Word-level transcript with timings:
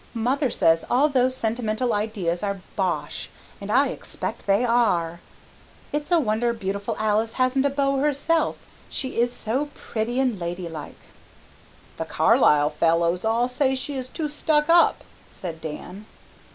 "Mother 0.15 0.49
says 0.49 0.83
all 0.89 1.09
those 1.09 1.35
sentimental 1.37 1.93
ideas 1.93 2.41
are 2.41 2.61
bosh 2.75 3.29
and 3.61 3.71
I 3.71 3.89
expect 3.89 4.47
they 4.47 4.65
are. 4.65 5.19
It's 5.93 6.11
a 6.11 6.19
wonder 6.19 6.53
Beautiful 6.53 6.95
Alice 6.97 7.33
hasn't 7.33 7.67
a 7.67 7.69
beau 7.69 7.97
herself. 7.97 8.57
She 8.89 9.19
is 9.21 9.31
so 9.31 9.69
pretty 9.75 10.19
and 10.19 10.39
lady 10.39 10.67
like." 10.67 10.97
"The 11.97 12.05
Carlisle 12.05 12.71
fellows 12.71 13.23
all 13.23 13.47
say 13.47 13.75
she 13.75 13.93
is 13.95 14.07
too 14.07 14.27
stuck 14.27 14.69
up," 14.69 15.03
said 15.29 15.61
Dan. 15.61 16.07